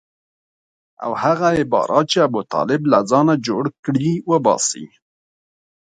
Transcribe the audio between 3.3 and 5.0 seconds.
جوړ کړي وباسي.